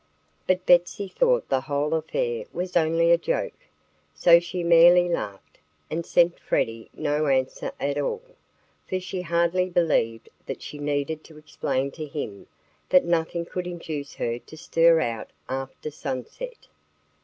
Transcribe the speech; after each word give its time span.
But 0.47 0.65
Betsy 0.65 1.07
thought 1.07 1.47
the 1.47 1.61
whole 1.61 1.93
affair 1.93 2.45
was 2.51 2.75
only 2.75 3.11
a 3.11 3.19
joke. 3.19 3.67
So 4.15 4.39
she 4.39 4.63
merely 4.63 5.07
laughed 5.07 5.59
and 5.91 6.03
sent 6.03 6.39
Freddie 6.39 6.89
no 6.91 7.27
answer 7.27 7.71
at 7.79 7.99
all; 7.99 8.23
for 8.89 8.99
she 8.99 9.21
hardly 9.21 9.69
believed 9.69 10.27
that 10.47 10.63
she 10.63 10.79
needed 10.79 11.23
to 11.25 11.37
explain 11.37 11.91
to 11.91 12.07
him 12.07 12.47
that 12.89 13.05
nothing 13.05 13.45
could 13.45 13.67
induce 13.67 14.15
her 14.15 14.39
to 14.39 14.57
stir 14.57 15.01
out 15.01 15.29
after 15.47 15.91
sunset. 15.91 16.65